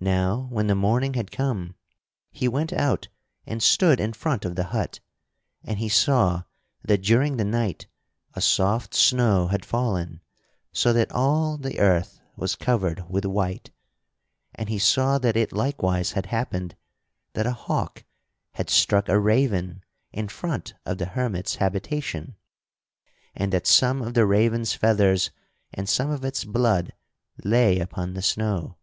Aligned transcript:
Now 0.00 0.46
when 0.50 0.68
the 0.68 0.76
morning 0.76 1.14
had 1.14 1.32
come 1.32 1.74
he 2.30 2.46
went 2.46 2.72
out 2.72 3.08
and 3.44 3.60
stood 3.60 3.98
in 3.98 4.12
front 4.12 4.44
of 4.44 4.54
the 4.54 4.66
hut, 4.70 5.00
and 5.64 5.80
he 5.80 5.88
saw 5.88 6.44
that 6.84 7.02
during 7.02 7.36
the 7.36 7.44
night 7.44 7.88
a 8.34 8.40
soft 8.40 8.94
snow 8.94 9.48
had 9.48 9.64
fallen 9.64 10.22
so 10.72 10.92
that 10.92 11.10
all 11.10 11.56
the 11.58 11.80
earth 11.80 12.20
was 12.36 12.54
covered 12.54 13.10
with 13.10 13.24
white. 13.24 13.72
And 14.54 14.68
he 14.68 14.78
saw 14.78 15.18
that 15.18 15.36
it 15.36 15.52
likewise 15.52 16.12
had 16.12 16.26
happened 16.26 16.76
that 17.32 17.44
a 17.48 17.52
hawk 17.52 18.04
had 18.52 18.70
struck 18.70 19.08
a 19.08 19.18
raven 19.18 19.82
in 20.12 20.28
front 20.28 20.74
of 20.86 20.98
the 20.98 21.06
hermit's 21.06 21.56
habitation, 21.56 22.36
and 23.34 23.52
that 23.52 23.66
some 23.66 24.00
of 24.02 24.14
the 24.14 24.26
raven's 24.26 24.74
feathers 24.74 25.32
and 25.74 25.88
some 25.88 26.12
of 26.12 26.24
its 26.24 26.44
blood 26.44 26.92
lay 27.42 27.80
upon 27.80 28.14
the 28.14 28.22
snow. 28.22 28.76